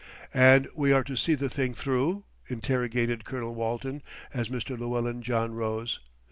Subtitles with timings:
[0.33, 4.01] "And we are to see the thing through?" interrogated Colonel Walton,
[4.33, 4.75] as Mr.
[4.75, 5.99] Llewellyn John rose.